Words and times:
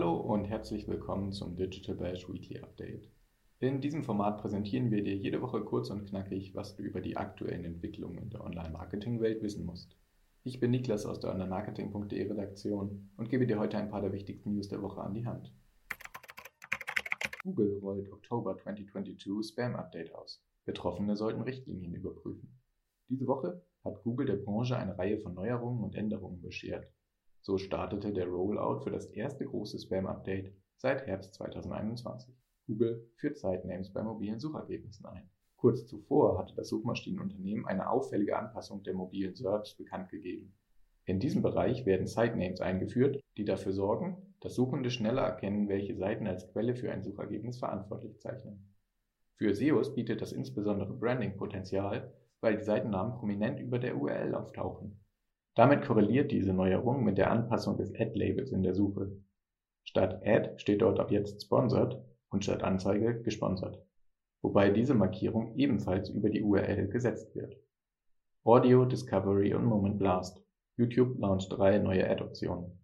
Hallo 0.00 0.16
und 0.16 0.46
herzlich 0.46 0.88
willkommen 0.88 1.30
zum 1.30 1.56
Digital 1.56 1.94
Bash 1.94 2.26
Weekly 2.26 2.58
Update. 2.60 3.10
In 3.58 3.82
diesem 3.82 4.02
Format 4.02 4.40
präsentieren 4.40 4.90
wir 4.90 5.04
dir 5.04 5.14
jede 5.14 5.42
Woche 5.42 5.60
kurz 5.60 5.90
und 5.90 6.06
knackig, 6.06 6.54
was 6.54 6.74
du 6.74 6.82
über 6.82 7.02
die 7.02 7.18
aktuellen 7.18 7.66
Entwicklungen 7.66 8.16
in 8.16 8.30
der 8.30 8.42
Online-Marketing-Welt 8.42 9.42
wissen 9.42 9.66
musst. 9.66 9.98
Ich 10.42 10.58
bin 10.58 10.70
Niklas 10.70 11.04
aus 11.04 11.20
der 11.20 11.32
Online-Marketing.de 11.32 12.30
Redaktion 12.30 13.10
und 13.18 13.28
gebe 13.28 13.46
dir 13.46 13.58
heute 13.58 13.76
ein 13.76 13.90
paar 13.90 14.00
der 14.00 14.14
wichtigsten 14.14 14.54
News 14.54 14.68
der 14.68 14.80
Woche 14.80 15.02
an 15.02 15.12
die 15.12 15.26
Hand. 15.26 15.52
Google 17.42 17.78
rollt 17.82 18.10
Oktober 18.10 18.56
2022 18.56 19.50
Spam 19.50 19.76
Update 19.76 20.14
aus. 20.14 20.42
Betroffene 20.64 21.14
sollten 21.14 21.42
Richtlinien 21.42 21.92
überprüfen. 21.92 22.58
Diese 23.10 23.26
Woche 23.26 23.62
hat 23.84 24.02
Google 24.02 24.24
der 24.24 24.36
Branche 24.36 24.78
eine 24.78 24.96
Reihe 24.96 25.18
von 25.18 25.34
Neuerungen 25.34 25.84
und 25.84 25.94
Änderungen 25.94 26.40
beschert. 26.40 26.90
So 27.42 27.56
startete 27.56 28.12
der 28.12 28.28
Rollout 28.28 28.80
für 28.80 28.90
das 28.90 29.06
erste 29.06 29.46
große 29.46 29.78
Spam-Update 29.78 30.52
seit 30.76 31.06
Herbst 31.06 31.34
2021. 31.34 32.34
Google 32.66 33.10
führt 33.16 33.38
Sitenames 33.38 33.90
bei 33.90 34.02
mobilen 34.02 34.38
Suchergebnissen 34.38 35.06
ein. 35.06 35.30
Kurz 35.56 35.86
zuvor 35.86 36.38
hatte 36.38 36.54
das 36.54 36.68
Suchmaschinenunternehmen 36.68 37.66
eine 37.66 37.88
auffällige 37.88 38.36
Anpassung 38.36 38.82
der 38.82 38.92
mobilen 38.92 39.34
SERPs 39.34 39.74
bekannt 39.74 40.10
gegeben. 40.10 40.52
In 41.06 41.18
diesem 41.18 41.40
Bereich 41.40 41.86
werden 41.86 42.06
Sitenames 42.06 42.60
eingeführt, 42.60 43.22
die 43.38 43.46
dafür 43.46 43.72
sorgen, 43.72 44.34
dass 44.40 44.54
Suchende 44.54 44.90
schneller 44.90 45.22
erkennen, 45.22 45.70
welche 45.70 45.96
Seiten 45.96 46.26
als 46.26 46.46
Quelle 46.52 46.74
für 46.74 46.92
ein 46.92 47.02
Suchergebnis 47.02 47.58
verantwortlich 47.58 48.20
zeichnen. 48.20 48.74
Für 49.36 49.54
SEOs 49.54 49.94
bietet 49.94 50.20
das 50.20 50.32
insbesondere 50.32 50.92
Branding-Potenzial, 50.92 52.12
weil 52.42 52.58
die 52.58 52.64
Seitennamen 52.64 53.14
prominent 53.14 53.60
über 53.60 53.78
der 53.78 53.96
URL 53.96 54.34
auftauchen 54.34 54.99
damit 55.54 55.82
korreliert 55.82 56.30
diese 56.30 56.52
Neuerung 56.52 57.04
mit 57.04 57.18
der 57.18 57.30
Anpassung 57.30 57.76
des 57.76 57.94
Ad-Labels 57.94 58.52
in 58.52 58.62
der 58.62 58.74
Suche. 58.74 59.12
Statt 59.84 60.22
Ad 60.24 60.58
steht 60.58 60.82
dort 60.82 61.00
ab 61.00 61.10
jetzt 61.10 61.42
Sponsored 61.42 62.00
und 62.30 62.44
statt 62.44 62.62
Anzeige 62.62 63.22
gesponsert, 63.22 63.84
wobei 64.42 64.70
diese 64.70 64.94
Markierung 64.94 65.56
ebenfalls 65.56 66.08
über 66.08 66.30
die 66.30 66.42
URL 66.42 66.88
gesetzt 66.88 67.34
wird. 67.34 67.56
Audio, 68.44 68.84
Discovery 68.84 69.52
und 69.54 69.64
Moment 69.64 69.98
Blast. 69.98 70.42
YouTube 70.76 71.18
launcht 71.18 71.52
drei 71.52 71.78
neue 71.78 72.08
Ad-Optionen. 72.08 72.80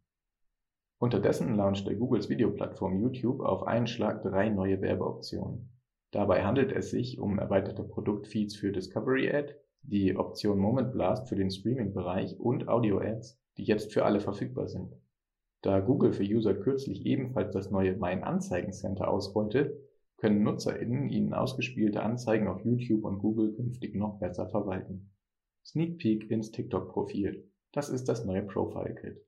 Unterdessen 0.98 1.54
launchte 1.54 1.96
Googles 1.96 2.28
Videoplattform 2.28 3.00
YouTube 3.00 3.40
auf 3.40 3.62
einen 3.62 3.86
Schlag 3.86 4.22
drei 4.22 4.48
neue 4.48 4.80
Werbeoptionen. 4.80 5.70
Dabei 6.10 6.44
handelt 6.44 6.72
es 6.72 6.90
sich 6.90 7.18
um 7.18 7.38
erweiterte 7.38 7.84
Produktfeeds 7.84 8.56
für 8.56 8.72
Discovery 8.72 9.30
Ad, 9.30 9.54
die 9.88 10.16
Option 10.16 10.58
Moment 10.58 10.92
Blast 10.92 11.28
für 11.28 11.36
den 11.36 11.50
Streaming-Bereich 11.50 12.40
und 12.40 12.68
Audio-Ads, 12.68 13.38
die 13.56 13.64
jetzt 13.64 13.92
für 13.92 14.04
alle 14.04 14.20
verfügbar 14.20 14.68
sind. 14.68 14.92
Da 15.62 15.80
Google 15.80 16.12
für 16.12 16.24
User 16.24 16.54
kürzlich 16.54 17.06
ebenfalls 17.06 17.52
das 17.52 17.70
neue 17.70 17.96
Mein 17.96 18.24
Anzeigen 18.24 18.72
Center 18.72 19.08
ausrollte, 19.08 19.80
können 20.16 20.42
NutzerInnen 20.42 21.08
ihnen 21.08 21.34
ausgespielte 21.34 22.02
Anzeigen 22.02 22.48
auf 22.48 22.64
YouTube 22.64 23.04
und 23.04 23.18
Google 23.18 23.52
künftig 23.52 23.94
noch 23.94 24.18
besser 24.18 24.48
verwalten. 24.48 25.12
Sneak 25.64 25.98
Peek 25.98 26.30
ins 26.30 26.50
TikTok-Profil. 26.50 27.48
Das 27.72 27.88
ist 27.88 28.08
das 28.08 28.24
neue 28.24 28.42
Profile-Kit. 28.42 29.24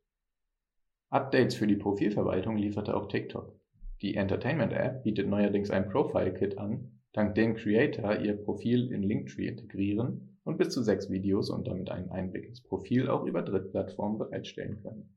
Updates 1.10 1.54
für 1.54 1.66
die 1.66 1.76
Profilverwaltung 1.76 2.56
lieferte 2.56 2.96
auch 2.96 3.06
TikTok. 3.06 3.54
Die 4.02 4.14
Entertainment-App 4.14 5.04
bietet 5.04 5.28
neuerdings 5.28 5.70
ein 5.70 5.88
Profile-Kit 5.88 6.58
an, 6.58 7.00
dank 7.12 7.34
dem 7.34 7.54
Creator 7.54 8.20
ihr 8.20 8.36
Profil 8.36 8.92
in 8.92 9.02
Linktree 9.02 9.48
integrieren 9.48 10.37
und 10.48 10.56
bis 10.56 10.70
zu 10.70 10.82
sechs 10.82 11.10
Videos 11.10 11.50
und 11.50 11.68
damit 11.68 11.90
einen 11.90 12.10
Einblick 12.10 12.46
ins 12.46 12.62
Profil 12.62 13.10
auch 13.10 13.26
über 13.26 13.42
Drittplattformen 13.42 14.16
bereitstellen 14.16 14.80
können. 14.82 15.14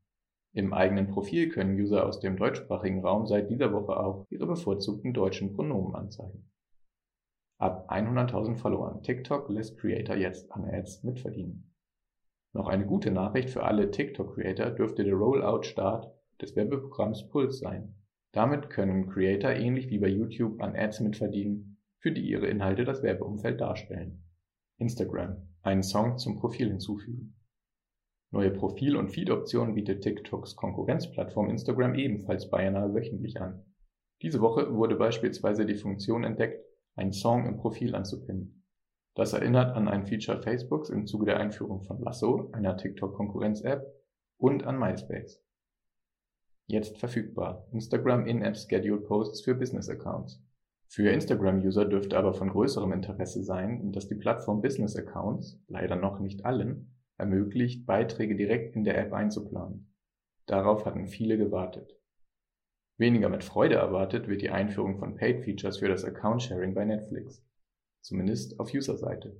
Im 0.52 0.74
eigenen 0.74 1.08
Profil 1.08 1.48
können 1.48 1.74
User 1.74 2.06
aus 2.06 2.20
dem 2.20 2.36
deutschsprachigen 2.36 3.00
Raum 3.00 3.26
seit 3.26 3.48
dieser 3.48 3.72
Woche 3.72 3.98
auch 3.98 4.26
ihre 4.28 4.46
bevorzugten 4.46 5.14
deutschen 5.14 5.54
Pronomen 5.54 5.94
anzeigen. 5.94 6.50
Ab 7.56 7.90
100.000 7.90 8.56
Followern 8.56 9.02
TikTok 9.02 9.48
lässt 9.48 9.78
Creator 9.78 10.16
jetzt 10.16 10.52
an 10.52 10.66
Ads 10.66 11.02
mitverdienen. 11.02 11.72
Noch 12.52 12.68
eine 12.68 12.84
gute 12.84 13.10
Nachricht 13.10 13.48
für 13.48 13.62
alle 13.62 13.90
TikTok-Creator 13.90 14.72
dürfte 14.72 15.02
der 15.02 15.14
Rollout-Start 15.14 16.12
des 16.42 16.54
Werbeprogramms 16.56 17.30
Pulse 17.30 17.56
sein. 17.56 17.94
Damit 18.32 18.68
können 18.68 19.08
Creator 19.08 19.52
ähnlich 19.52 19.88
wie 19.88 19.98
bei 19.98 20.08
YouTube 20.08 20.60
an 20.60 20.76
Ads 20.76 21.00
mitverdienen, 21.00 21.78
für 22.00 22.12
die 22.12 22.28
ihre 22.28 22.48
Inhalte 22.48 22.84
das 22.84 23.02
Werbeumfeld 23.02 23.62
darstellen. 23.62 24.21
Instagram 24.82 25.48
einen 25.62 25.82
Song 25.82 26.18
zum 26.18 26.36
Profil 26.36 26.68
hinzufügen. 26.68 27.36
Neue 28.32 28.50
Profil- 28.50 28.96
und 28.96 29.10
Feed-Optionen 29.10 29.74
bietet 29.74 30.02
TikToks 30.02 30.56
Konkurrenzplattform 30.56 31.48
Instagram 31.48 31.94
ebenfalls 31.94 32.50
beinahe 32.50 32.92
wöchentlich 32.92 33.40
an. 33.40 33.64
Diese 34.22 34.40
Woche 34.40 34.74
wurde 34.74 34.96
beispielsweise 34.96 35.66
die 35.66 35.76
Funktion 35.76 36.24
entdeckt, 36.24 36.64
einen 36.96 37.12
Song 37.12 37.46
im 37.46 37.58
Profil 37.58 37.94
anzupinnen. 37.94 38.64
Das 39.14 39.34
erinnert 39.34 39.76
an 39.76 39.88
ein 39.88 40.06
Feature 40.06 40.42
Facebooks 40.42 40.88
im 40.88 41.06
Zuge 41.06 41.26
der 41.26 41.38
Einführung 41.38 41.82
von 41.82 42.00
Lasso, 42.00 42.50
einer 42.52 42.76
TikTok-Konkurrenz-App, 42.76 43.86
und 44.38 44.64
an 44.64 44.78
MySpace. 44.78 45.40
Jetzt 46.66 46.98
verfügbar. 46.98 47.68
Instagram 47.70 48.26
In-App 48.26 48.56
Scheduled 48.56 49.04
Posts 49.04 49.42
für 49.42 49.54
Business-Accounts. 49.54 50.42
Für 50.94 51.08
Instagram-User 51.08 51.86
dürfte 51.86 52.18
aber 52.18 52.34
von 52.34 52.50
größerem 52.50 52.92
Interesse 52.92 53.42
sein, 53.42 53.92
dass 53.92 54.08
die 54.08 54.14
Plattform 54.14 54.60
Business-Accounts, 54.60 55.58
leider 55.66 55.96
noch 55.96 56.20
nicht 56.20 56.44
allen, 56.44 56.98
ermöglicht, 57.16 57.86
Beiträge 57.86 58.36
direkt 58.36 58.76
in 58.76 58.84
der 58.84 58.98
App 58.98 59.14
einzuplanen. 59.14 59.90
Darauf 60.44 60.84
hatten 60.84 61.06
viele 61.06 61.38
gewartet. 61.38 61.98
Weniger 62.98 63.30
mit 63.30 63.42
Freude 63.42 63.76
erwartet 63.76 64.28
wird 64.28 64.42
die 64.42 64.50
Einführung 64.50 64.98
von 64.98 65.16
Paid-Features 65.16 65.78
für 65.78 65.88
das 65.88 66.04
Account-Sharing 66.04 66.74
bei 66.74 66.84
Netflix. 66.84 67.42
Zumindest 68.02 68.60
auf 68.60 68.74
User-Seite. 68.74 69.34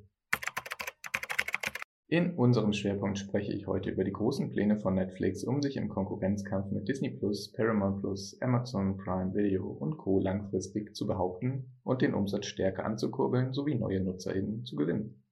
In 2.13 2.35
unserem 2.35 2.75
Schwerpunkt 2.75 3.17
spreche 3.17 3.55
ich 3.55 3.67
heute 3.67 3.89
über 3.89 4.05
die 4.05 4.13
großen 4.13 4.51
Pläne 4.51 4.77
von 4.77 4.95
Netflix, 4.97 5.45
um 5.45 5.63
sich 5.63 5.79
im 5.79 5.89
Konkurrenzkampf 5.89 6.71
mit 6.71 6.87
Disney 6.87 7.09
Plus, 7.09 7.51
Paramount 7.53 8.03
Plus, 8.03 8.37
Amazon 8.43 8.99
Prime 8.99 9.33
Video 9.33 9.67
und 9.67 9.97
Co. 9.97 10.21
langfristig 10.21 10.95
zu 10.95 11.07
behaupten 11.07 11.73
und 11.85 12.03
den 12.03 12.13
Umsatz 12.13 12.45
stärker 12.45 12.85
anzukurbeln 12.85 13.55
sowie 13.55 13.77
neue 13.77 14.05
NutzerInnen 14.05 14.67
zu 14.67 14.77
gewinnen. 14.77 15.25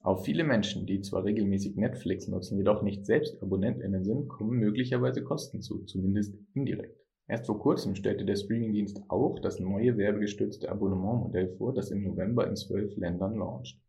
Auf 0.00 0.24
viele 0.24 0.42
Menschen, 0.42 0.84
die 0.84 1.00
zwar 1.00 1.22
regelmäßig 1.22 1.76
Netflix 1.76 2.26
nutzen, 2.26 2.58
jedoch 2.58 2.82
nicht 2.82 3.06
selbst 3.06 3.40
AbonnentInnen 3.40 4.02
sind, 4.02 4.26
kommen 4.26 4.58
möglicherweise 4.58 5.22
Kosten 5.22 5.60
zu, 5.60 5.84
zumindest 5.84 6.36
indirekt. 6.54 6.98
Erst 7.28 7.46
vor 7.46 7.60
kurzem 7.60 7.94
stellte 7.94 8.24
der 8.24 8.34
Streamingdienst 8.34 9.00
auch 9.06 9.38
das 9.38 9.60
neue 9.60 9.96
werbegestützte 9.96 10.72
Abonnementmodell 10.72 11.54
vor, 11.56 11.72
das 11.72 11.92
im 11.92 12.02
November 12.02 12.48
in 12.48 12.56
zwölf 12.56 12.96
Ländern 12.96 13.36
launcht. 13.36 13.80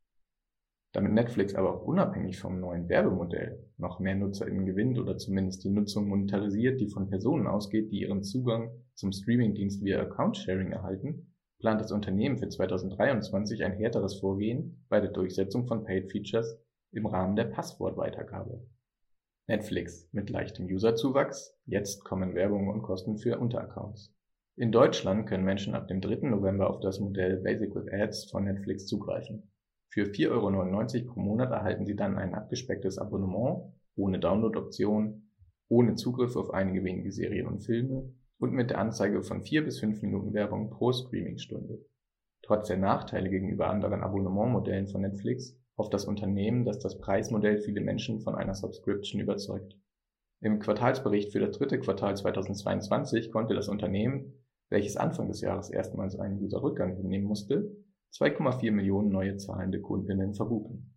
Damit 0.97 1.13
Netflix 1.13 1.53
aber 1.53 1.75
auch 1.75 1.83
unabhängig 1.83 2.39
vom 2.39 2.59
neuen 2.59 2.89
Werbemodell 2.89 3.63
noch 3.77 3.99
mehr 3.99 4.15
NutzerInnen 4.15 4.65
gewinnt 4.65 4.97
oder 4.97 5.15
zumindest 5.15 5.63
die 5.63 5.69
Nutzung 5.69 6.07
monetarisiert, 6.07 6.81
die 6.81 6.89
von 6.89 7.07
Personen 7.07 7.45
ausgeht, 7.45 7.91
die 7.91 8.01
ihren 8.01 8.23
Zugang 8.23 8.71
zum 8.95 9.11
Streamingdienst 9.11 9.83
via 9.83 10.01
Account-Sharing 10.01 10.71
erhalten, 10.71 11.35
plant 11.59 11.81
das 11.81 11.91
Unternehmen 11.91 12.39
für 12.39 12.49
2023 12.49 13.63
ein 13.63 13.73
härteres 13.73 14.19
Vorgehen 14.19 14.87
bei 14.89 14.99
der 14.99 15.11
Durchsetzung 15.11 15.67
von 15.67 15.83
Paid-Features 15.83 16.59
im 16.93 17.05
Rahmen 17.05 17.35
der 17.35 17.45
Passwortweitergabe. 17.45 18.65
Netflix 19.45 20.09
mit 20.13 20.31
leichtem 20.31 20.65
Userzuwachs, 20.65 21.55
jetzt 21.67 22.05
kommen 22.05 22.33
Werbung 22.33 22.69
und 22.69 22.81
Kosten 22.81 23.19
für 23.19 23.37
Unteraccounts. 23.37 24.15
In 24.55 24.71
Deutschland 24.71 25.27
können 25.27 25.45
Menschen 25.45 25.75
ab 25.75 25.87
dem 25.87 26.01
3. 26.01 26.27
November 26.27 26.67
auf 26.67 26.79
das 26.79 26.99
Modell 26.99 27.37
Basic 27.37 27.75
with 27.75 27.85
Ads 27.93 28.31
von 28.31 28.45
Netflix 28.45 28.87
zugreifen. 28.87 29.51
Für 29.89 30.03
4,99 30.03 31.01
Euro 31.03 31.13
pro 31.13 31.19
Monat 31.21 31.51
erhalten 31.51 31.85
Sie 31.85 31.95
dann 31.95 32.17
ein 32.17 32.35
abgespecktes 32.35 32.97
Abonnement 32.97 33.73
ohne 33.95 34.19
Download-Option, 34.19 35.31
ohne 35.69 35.95
Zugriff 35.95 36.35
auf 36.35 36.53
einige 36.53 36.83
wenige 36.83 37.11
Serien 37.11 37.47
und 37.47 37.59
Filme 37.59 38.13
und 38.39 38.53
mit 38.53 38.69
der 38.69 38.79
Anzeige 38.79 39.23
von 39.23 39.43
4 39.43 39.63
bis 39.63 39.79
5 39.79 40.01
Minuten 40.01 40.33
Werbung 40.33 40.69
pro 40.69 40.91
Streaming-Stunde. 40.91 41.83
Trotz 42.43 42.67
der 42.67 42.77
Nachteile 42.77 43.29
gegenüber 43.29 43.69
anderen 43.69 44.01
Abonnementmodellen 44.03 44.87
von 44.87 45.01
Netflix 45.01 45.57
hofft 45.77 45.93
das 45.93 46.05
Unternehmen, 46.05 46.65
dass 46.65 46.79
das 46.79 46.99
Preismodell 46.99 47.57
viele 47.57 47.81
Menschen 47.81 48.21
von 48.21 48.35
einer 48.35 48.53
Subscription 48.53 49.21
überzeugt. 49.21 49.75
Im 50.39 50.59
Quartalsbericht 50.59 51.31
für 51.31 51.39
das 51.39 51.57
dritte 51.57 51.79
Quartal 51.79 52.15
2022 52.15 53.31
konnte 53.31 53.55
das 53.55 53.67
Unternehmen, 53.67 54.33
welches 54.69 54.97
Anfang 54.97 55.27
des 55.27 55.41
Jahres 55.41 55.69
erstmals 55.69 56.19
einen 56.19 56.39
User-Rückgang 56.39 56.95
hinnehmen 56.95 57.25
musste, 57.25 57.71
2,4 58.13 58.71
Millionen 58.71 59.09
neue 59.09 59.37
zahlende 59.37 59.81
Kundinnen 59.81 60.33
verbuchen. 60.33 60.93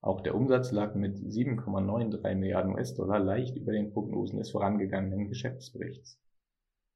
Auch 0.00 0.20
der 0.20 0.34
Umsatz 0.34 0.72
lag 0.72 0.94
mit 0.94 1.16
7,93 1.16 2.34
Milliarden 2.36 2.74
US-Dollar 2.74 3.18
leicht 3.18 3.56
über 3.56 3.72
den 3.72 3.92
Prognosen 3.92 4.38
des 4.38 4.50
vorangegangenen 4.50 5.28
Geschäftsberichts. 5.28 6.20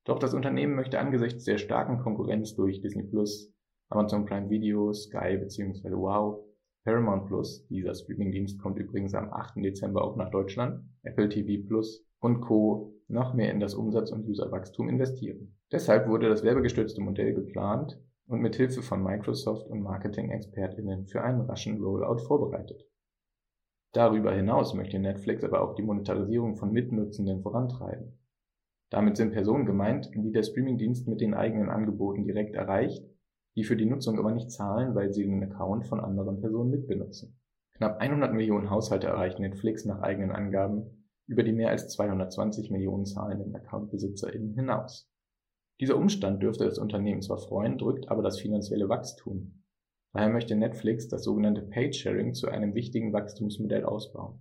Doch 0.04 0.18
das 0.18 0.34
Unternehmen 0.34 0.74
möchte 0.74 0.98
angesichts 0.98 1.44
der 1.44 1.58
starken 1.58 1.98
Konkurrenz 1.98 2.54
durch 2.54 2.80
Disney 2.80 3.02
Plus, 3.02 3.52
Amazon 3.88 4.26
Prime 4.26 4.48
Video, 4.48 4.92
Sky 4.92 5.36
bzw. 5.36 5.90
Wow, 5.90 6.44
Paramount 6.84 7.26
Plus, 7.26 7.66
dieser 7.66 7.94
Streamingdienst 7.94 8.60
kommt 8.60 8.78
übrigens 8.78 9.14
am 9.14 9.32
8. 9.32 9.56
Dezember 9.56 10.02
auch 10.02 10.16
nach 10.16 10.30
Deutschland, 10.30 10.84
Apple 11.02 11.28
TV 11.28 11.66
Plus 11.66 12.06
und 12.20 12.40
Co. 12.40 12.94
noch 13.08 13.34
mehr 13.34 13.52
in 13.52 13.60
das 13.60 13.74
Umsatz- 13.74 14.12
und 14.12 14.26
Userwachstum 14.26 14.88
investieren. 14.88 15.56
Deshalb 15.72 16.08
wurde 16.08 16.28
das 16.28 16.42
werbegestützte 16.42 17.00
Modell 17.00 17.34
geplant 17.34 18.00
und 18.30 18.40
mit 18.40 18.54
Hilfe 18.54 18.80
von 18.80 19.02
Microsoft 19.02 19.66
und 19.66 19.82
Marketing-ExpertInnen 19.82 21.08
für 21.08 21.22
einen 21.22 21.40
raschen 21.40 21.82
Rollout 21.82 22.18
vorbereitet. 22.18 22.86
Darüber 23.92 24.32
hinaus 24.32 24.72
möchte 24.72 25.00
Netflix 25.00 25.42
aber 25.42 25.62
auch 25.62 25.74
die 25.74 25.82
Monetarisierung 25.82 26.54
von 26.54 26.70
Mitnutzenden 26.70 27.42
vorantreiben. 27.42 28.20
Damit 28.88 29.16
sind 29.16 29.32
Personen 29.32 29.66
gemeint, 29.66 30.10
die 30.14 30.30
der 30.30 30.44
Streamingdienst 30.44 31.08
mit 31.08 31.20
den 31.20 31.34
eigenen 31.34 31.70
Angeboten 31.70 32.24
direkt 32.24 32.54
erreicht, 32.54 33.04
die 33.56 33.64
für 33.64 33.76
die 33.76 33.86
Nutzung 33.86 34.16
aber 34.16 34.30
nicht 34.30 34.52
zahlen, 34.52 34.94
weil 34.94 35.12
sie 35.12 35.24
den 35.24 35.42
Account 35.42 35.86
von 35.88 35.98
anderen 35.98 36.40
Personen 36.40 36.70
mitbenutzen. 36.70 37.36
Knapp 37.74 37.98
100 37.98 38.32
Millionen 38.32 38.70
Haushalte 38.70 39.08
erreicht 39.08 39.40
Netflix 39.40 39.84
nach 39.84 40.02
eigenen 40.02 40.30
Angaben 40.30 41.08
über 41.26 41.42
die 41.42 41.52
mehr 41.52 41.70
als 41.70 41.88
220 41.88 42.70
Millionen 42.70 43.06
zahlenden 43.06 43.56
Accountbesitzerinnen 43.56 44.54
hinaus. 44.54 45.09
Dieser 45.80 45.96
Umstand 45.96 46.42
dürfte 46.42 46.64
das 46.64 46.78
Unternehmen 46.78 47.22
zwar 47.22 47.38
freuen, 47.38 47.78
drückt 47.78 48.08
aber 48.08 48.22
das 48.22 48.38
finanzielle 48.38 48.88
Wachstum 48.88 49.60
Daher 50.12 50.28
möchte 50.28 50.56
Netflix 50.56 51.08
das 51.08 51.22
sogenannte 51.22 51.62
Paid 51.62 51.94
Sharing 51.94 52.34
zu 52.34 52.48
einem 52.48 52.74
wichtigen 52.74 53.12
Wachstumsmodell 53.12 53.84
ausbauen. 53.84 54.40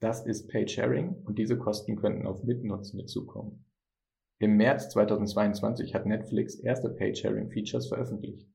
Das 0.00 0.26
ist 0.26 0.48
Paid 0.48 0.70
Sharing 0.70 1.22
und 1.24 1.38
diese 1.38 1.56
Kosten 1.56 1.96
könnten 1.96 2.26
auf 2.26 2.42
Mitnutzende 2.42 3.06
zukommen. 3.06 3.64
Im 4.40 4.56
März 4.56 4.90
2022 4.90 5.94
hat 5.94 6.04
Netflix 6.04 6.56
erste 6.56 6.90
Paid 6.90 7.16
Sharing 7.16 7.50
Features 7.50 7.88
veröffentlicht. 7.88 8.46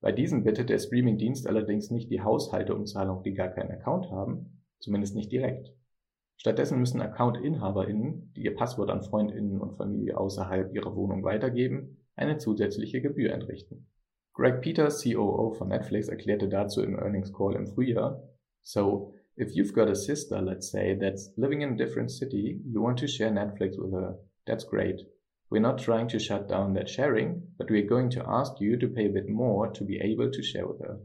Bei 0.00 0.12
diesen 0.12 0.42
bittet 0.42 0.68
der 0.68 0.80
Streaming-Dienst 0.80 1.46
allerdings 1.46 1.90
nicht 1.90 2.10
die 2.10 2.20
Haushalte 2.20 2.74
um 2.74 2.84
Zahlungen, 2.84 3.22
die 3.22 3.32
gar 3.32 3.48
keinen 3.48 3.70
Account 3.70 4.10
haben, 4.10 4.64
zumindest 4.80 5.14
nicht 5.14 5.30
direkt. 5.30 5.72
Stattdessen 6.42 6.80
müssen 6.80 7.00
Account-InhaberInnen, 7.00 8.32
die 8.34 8.42
ihr 8.42 8.56
Passwort 8.56 8.90
an 8.90 9.00
FreundInnen 9.00 9.60
und 9.60 9.76
Familie 9.76 10.18
außerhalb 10.18 10.74
ihrer 10.74 10.96
Wohnung 10.96 11.22
weitergeben, 11.22 11.98
eine 12.16 12.36
zusätzliche 12.36 13.00
Gebühr 13.00 13.32
entrichten. 13.32 13.86
Greg 14.34 14.60
Peters, 14.60 15.04
COO 15.04 15.52
von 15.52 15.68
Netflix, 15.68 16.08
erklärte 16.08 16.48
dazu 16.48 16.82
im 16.82 16.98
Earnings 16.98 17.32
Call 17.32 17.54
im 17.54 17.68
Frühjahr, 17.68 18.24
So, 18.64 19.14
if 19.36 19.52
you've 19.54 19.72
got 19.72 19.88
a 19.88 19.94
sister, 19.94 20.42
let's 20.42 20.68
say, 20.68 20.98
that's 20.98 21.32
living 21.36 21.60
in 21.60 21.74
a 21.74 21.76
different 21.76 22.10
city, 22.10 22.60
you 22.64 22.82
want 22.82 22.98
to 22.98 23.06
share 23.06 23.30
Netflix 23.30 23.78
with 23.78 23.92
her, 23.92 24.18
that's 24.44 24.66
great. 24.66 25.00
We're 25.48 25.60
not 25.60 25.78
trying 25.78 26.08
to 26.08 26.18
shut 26.18 26.48
down 26.48 26.74
that 26.74 26.88
sharing, 26.88 27.52
but 27.56 27.70
we're 27.70 27.86
going 27.86 28.10
to 28.10 28.24
ask 28.26 28.54
you 28.58 28.76
to 28.80 28.88
pay 28.88 29.06
a 29.06 29.12
bit 29.12 29.28
more 29.28 29.70
to 29.70 29.84
be 29.84 30.00
able 30.00 30.32
to 30.32 30.42
share 30.42 30.66
with 30.66 30.80
her. 30.80 30.98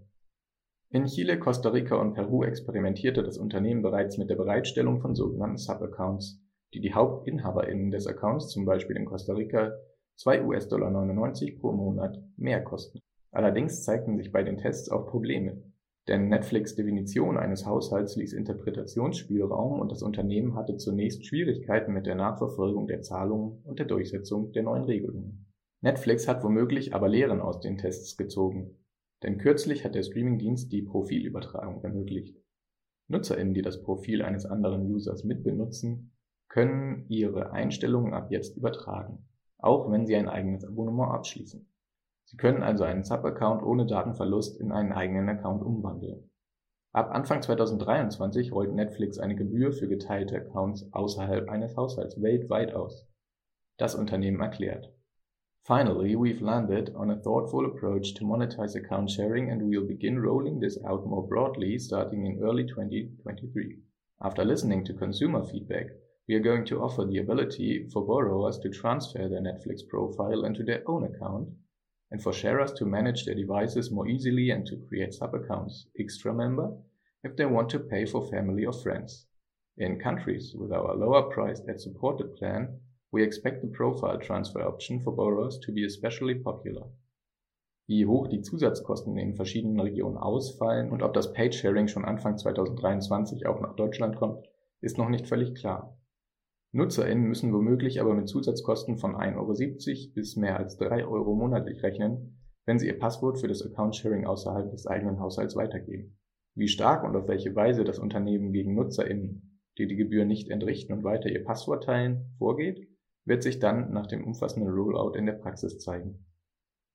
In 0.90 1.06
Chile, 1.06 1.38
Costa 1.38 1.70
Rica 1.70 1.98
und 1.98 2.14
Peru 2.14 2.44
experimentierte 2.44 3.22
das 3.22 3.38
Unternehmen 3.38 3.82
bereits 3.82 4.18
mit 4.18 4.30
der 4.30 4.38
Bereitstellung 4.38 5.02
von 5.02 5.16
sogenannten 5.16 5.58
Sub-Accounts, 5.58 6.42
die 6.74 6.80
die 6.80 6.96
HauptinhaberInnen 6.96 7.92
des 7.92 8.08
Accounts, 8.08 8.48
zum 8.48 8.64
Beispiel 8.64 8.96
in 8.96 9.06
Costa 9.06 9.34
Rica, 9.34 9.74
2 10.16 10.46
US-Dollar 10.46 10.90
99 10.90 11.60
pro 11.60 11.74
Monat 11.74 12.18
mehr 12.38 12.64
kosten. 12.64 13.00
Allerdings 13.32 13.84
zeigten 13.84 14.16
sich 14.18 14.32
bei 14.32 14.44
den 14.44 14.58
Tests 14.58 14.90
auch 14.90 15.08
Probleme, 15.08 15.62
denn 16.08 16.30
Netflix 16.30 16.76
Definition 16.76 17.38
eines 17.38 17.66
Haushalts 17.66 18.16
ließ 18.16 18.32
Interpretationsspielraum 18.32 19.82
und 19.82 19.92
das 19.92 20.02
Unternehmen 20.02 20.56
hatte 20.56 20.78
zunächst 20.78 21.26
Schwierigkeiten 21.26 21.92
mit 21.92 22.06
der 22.06 22.16
Nachverfolgung 22.16 22.88
der 22.88 23.02
Zahlungen 23.02 23.62
und 23.66 23.80
der 23.80 23.88
Durchsetzung 23.88 24.54
der 24.54 24.64
neuen 24.64 24.86
Regelungen. 24.86 25.48
Netflix 25.82 26.30
hat 26.30 26.46
womöglich 26.46 26.96
aber 26.96 27.10
Lehren 27.10 27.42
aus 27.42 27.60
den 27.60 27.78
Tests 27.78 28.16
gezogen, 28.16 28.78
denn 29.24 29.38
kürzlich 29.38 29.84
hat 29.84 29.96
der 29.96 30.04
Streamingdienst 30.04 30.72
die 30.72 30.84
Profilübertragung 30.84 31.84
ermöglicht. 31.84 32.38
NutzerInnen, 33.08 33.54
die 33.54 33.62
das 33.62 33.82
Profil 33.82 34.22
eines 34.22 34.46
anderen 34.46 34.92
Users 34.92 35.24
mitbenutzen, 35.24 36.12
können 36.50 37.06
ihre 37.10 37.52
Einstellungen 37.52 38.14
ab 38.14 38.32
jetzt 38.32 38.58
übertragen, 38.58 39.28
auch 39.58 39.92
wenn 39.92 40.06
sie 40.06 40.16
ein 40.16 40.30
eigenes 40.30 40.66
Abonnement 40.66 41.12
abschließen. 41.12 41.68
Sie 42.26 42.38
können 42.38 42.64
also 42.64 42.84
einen 42.84 43.04
Sub-Account 43.04 43.64
ohne 43.64 43.86
Datenverlust 43.86 44.60
in 44.60 44.72
einen 44.72 44.92
eigenen 44.92 45.30
Account 45.30 45.64
umwandeln. 45.64 46.30
Ab 46.94 47.12
Anfang 47.12 47.42
2023 47.42 48.52
rollt 48.52 48.74
Netflix 48.74 49.18
eine 49.20 49.36
Gebühr 49.36 49.72
für 49.72 49.88
geteilte 49.88 50.36
Accounts 50.36 50.92
außerhalb 50.94 51.48
eines 51.50 51.78
Haushalts 51.78 52.22
weltweit 52.22 52.74
aus. 52.74 53.08
Das 53.78 53.96
Unternehmen 53.96 54.42
erklärt. 54.42 54.97
Finally, 55.68 56.16
we've 56.16 56.42
landed 56.42 56.94
on 56.96 57.12
a 57.12 57.20
thoughtful 57.20 57.66
approach 57.66 58.14
to 58.14 58.24
monetize 58.24 58.74
account 58.74 59.10
sharing 59.10 59.52
and 59.52 59.62
we'll 59.62 59.86
begin 59.86 60.18
rolling 60.18 60.62
this 60.62 60.78
out 60.88 61.06
more 61.06 61.28
broadly 61.28 61.78
starting 61.78 62.26
in 62.26 62.42
early 62.42 62.66
2023. 62.66 63.78
After 64.22 64.46
listening 64.46 64.86
to 64.86 64.94
consumer 64.94 65.44
feedback, 65.44 65.88
we 66.26 66.36
are 66.36 66.40
going 66.40 66.64
to 66.68 66.82
offer 66.82 67.04
the 67.04 67.18
ability 67.18 67.90
for 67.92 68.06
borrowers 68.08 68.58
to 68.60 68.70
transfer 68.70 69.28
their 69.28 69.42
Netflix 69.42 69.86
profile 69.86 70.46
into 70.46 70.64
their 70.64 70.90
own 70.90 71.04
account 71.04 71.50
and 72.12 72.24
for 72.24 72.32
sharers 72.32 72.72
to 72.76 72.86
manage 72.86 73.26
their 73.26 73.36
devices 73.36 73.92
more 73.92 74.08
easily 74.08 74.52
and 74.52 74.66
to 74.68 74.78
create 74.88 75.14
sub-accounts, 75.14 75.88
extra 76.00 76.34
member, 76.34 76.72
if 77.26 77.36
they 77.36 77.46
want 77.46 77.70
to 77.72 77.80
pay 77.80 78.06
for 78.06 78.26
family 78.30 78.64
or 78.64 78.72
friends. 78.72 79.26
In 79.78 80.00
countries 80.00 80.56
with 80.58 80.72
our 80.72 80.96
lower 80.96 81.24
priced 81.24 81.68
ad 81.68 81.82
supported 81.82 82.38
plan, 82.38 82.80
we 83.12 83.24
expect 83.24 83.62
the 83.62 83.68
profile 83.68 84.20
transfer 84.20 84.68
option 84.68 85.02
for 85.02 85.16
borrowers 85.16 85.60
to 85.60 85.72
be 85.72 85.86
especially 85.86 86.36
popular. 86.36 86.92
Wie 87.88 88.06
hoch 88.06 88.28
die 88.28 88.42
Zusatzkosten 88.42 89.18
in 89.18 89.36
verschiedenen 89.36 89.80
Regionen 89.80 90.18
ausfallen 90.18 90.92
und 90.92 91.02
ob 91.04 91.14
das 91.14 91.32
Page-Sharing 91.32 91.88
schon 91.88 92.04
Anfang 92.04 92.38
2023 92.38 93.46
auch 93.46 93.62
nach 93.62 93.76
Deutschland 93.76 94.18
kommt, 94.18 94.46
ist 94.82 94.98
noch 94.98 95.08
nicht 95.08 95.28
völlig 95.28 95.56
klar. 95.56 95.98
NutzerInnen 96.74 97.24
müssen 97.24 97.54
womöglich 97.54 98.02
aber 98.02 98.14
mit 98.14 98.28
Zusatzkosten 98.28 98.98
von 98.98 99.16
1,70 99.16 99.38
Euro 99.38 100.14
bis 100.14 100.36
mehr 100.36 100.58
als 100.58 100.78
3 100.78 101.06
Euro 101.06 101.34
monatlich 101.34 101.82
rechnen, 101.82 102.42
wenn 102.66 102.78
sie 102.78 102.88
ihr 102.88 103.00
Passwort 103.00 103.40
für 103.40 103.48
das 103.48 103.66
Account-Sharing 103.66 104.26
außerhalb 104.26 104.70
des 104.70 104.86
eigenen 104.86 105.22
Haushalts 105.22 105.56
weitergeben. 105.56 106.18
Wie 106.56 106.68
stark 106.68 107.06
und 107.06 107.16
auf 107.16 107.30
welche 107.30 107.56
Weise 107.56 107.86
das 107.86 108.00
Unternehmen 108.00 108.52
gegen 108.52 108.76
NutzerInnen, 108.76 109.62
die 109.78 109.88
die 109.88 109.96
Gebühr 109.96 110.26
nicht 110.26 110.50
entrichten 110.50 110.92
und 110.92 111.06
weiter 111.06 111.30
ihr 111.30 111.46
Passwort 111.46 111.86
teilen, 111.86 112.34
vorgeht, 112.38 112.86
wird 113.28 113.44
sich 113.44 113.60
dann 113.60 113.92
nach 113.92 114.08
dem 114.08 114.24
umfassenden 114.24 114.74
Rollout 114.74 115.16
in 115.16 115.26
der 115.26 115.34
Praxis 115.34 115.78
zeigen. 115.78 116.26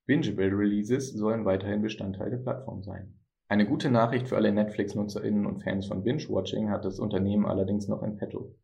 Bingeable 0.05 0.51
Releases 0.51 1.13
sollen 1.13 1.45
weiterhin 1.45 1.81
Bestandteil 1.81 2.31
der 2.31 2.37
Plattform 2.37 2.83
sein. 2.83 3.13
Eine 3.47 3.65
gute 3.65 3.91
Nachricht 3.91 4.27
für 4.27 4.35
alle 4.35 4.51
Netflix-NutzerInnen 4.51 5.45
und 5.45 5.63
Fans 5.63 5.85
von 5.87 6.03
Binge-Watching 6.03 6.69
hat 6.69 6.85
das 6.85 6.99
Unternehmen 6.99 7.45
allerdings 7.45 7.87
noch 7.87 8.01
in 8.01 8.17
petto. 8.17 8.55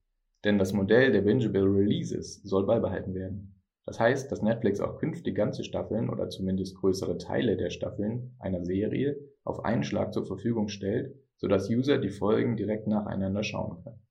Denn 0.43 0.58
das 0.58 0.74
Modell 0.74 1.12
der 1.12 1.22
Bingeable 1.22 1.72
Releases 1.72 2.41
soll 2.43 2.65
beibehalten 2.65 3.13
werden. 3.13 3.62
Das 3.86 4.00
heißt, 4.00 4.32
dass 4.32 4.41
Netflix 4.41 4.79
auch 4.79 4.98
künftig 4.98 5.36
ganze 5.36 5.63
Staffeln 5.63 6.10
oder 6.10 6.29
zumindest 6.29 6.75
größere 6.77 7.17
Teile 7.17 7.55
der 7.55 7.70
Staffeln 7.70 8.36
einer 8.39 8.63
Serie 8.63 9.17
auf 9.43 9.63
einen 9.63 9.84
Schlag 9.84 10.13
zur 10.13 10.25
Verfügung 10.25 10.70
stellt, 10.70 11.15
sodass 11.38 11.70
User 11.70 11.98
die 11.98 12.10
Folgen 12.10 12.58
direkt 12.58 12.88
nacheinander 12.88 13.43
schauen 13.43 13.84
können. 13.84 14.01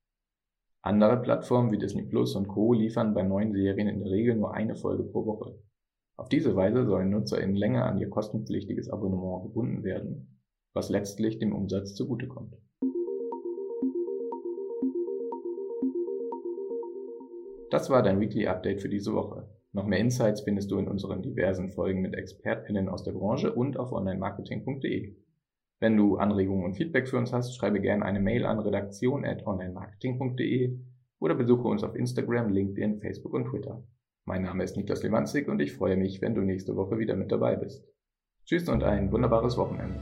Andere 0.88 1.20
Plattformen 1.20 1.70
wie 1.70 1.76
Disney 1.76 2.00
Plus 2.00 2.34
und 2.34 2.48
Co. 2.48 2.72
liefern 2.72 3.12
bei 3.12 3.22
neuen 3.22 3.52
Serien 3.52 3.88
in 3.88 4.00
der 4.00 4.10
Regel 4.10 4.36
nur 4.36 4.54
eine 4.54 4.74
Folge 4.74 5.02
pro 5.02 5.26
Woche. 5.26 5.58
Auf 6.16 6.30
diese 6.30 6.56
Weise 6.56 6.86
sollen 6.86 7.10
NutzerInnen 7.10 7.56
länger 7.56 7.84
an 7.84 7.98
ihr 7.98 8.08
kostenpflichtiges 8.08 8.88
Abonnement 8.88 9.42
gebunden 9.42 9.84
werden, 9.84 10.40
was 10.72 10.88
letztlich 10.88 11.38
dem 11.38 11.54
Umsatz 11.54 11.94
zugutekommt. 11.94 12.56
Das 17.70 17.90
war 17.90 18.02
dein 18.02 18.18
Weekly 18.18 18.46
Update 18.46 18.80
für 18.80 18.88
diese 18.88 19.12
Woche. 19.12 19.46
Noch 19.72 19.84
mehr 19.84 19.98
Insights 19.98 20.40
findest 20.40 20.70
du 20.70 20.78
in 20.78 20.88
unseren 20.88 21.20
diversen 21.20 21.68
Folgen 21.68 22.00
mit 22.00 22.14
ExpertInnen 22.14 22.88
aus 22.88 23.04
der 23.04 23.12
Branche 23.12 23.52
und 23.52 23.76
auf 23.76 23.92
onlinemarketing.de. 23.92 25.14
Wenn 25.80 25.96
du 25.96 26.16
Anregungen 26.16 26.64
und 26.64 26.74
Feedback 26.74 27.08
für 27.08 27.18
uns 27.18 27.32
hast, 27.32 27.56
schreibe 27.56 27.80
gerne 27.80 28.04
eine 28.04 28.18
Mail 28.18 28.46
an 28.46 28.58
redaktion.onlinemarketing.de 28.58 30.76
oder 31.20 31.36
besuche 31.36 31.68
uns 31.68 31.84
auf 31.84 31.94
Instagram, 31.94 32.50
LinkedIn, 32.50 32.98
Facebook 33.00 33.34
und 33.34 33.44
Twitter. 33.46 33.86
Mein 34.24 34.42
Name 34.42 34.64
ist 34.64 34.76
Niklas 34.76 35.04
Lewandzig 35.04 35.46
und 35.48 35.60
ich 35.60 35.72
freue 35.72 35.96
mich, 35.96 36.20
wenn 36.20 36.34
du 36.34 36.40
nächste 36.40 36.74
Woche 36.74 36.98
wieder 36.98 37.14
mit 37.14 37.30
dabei 37.30 37.54
bist. 37.56 37.86
Tschüss 38.44 38.68
und 38.68 38.82
ein 38.82 39.12
wunderbares 39.12 39.56
Wochenende. 39.56 40.00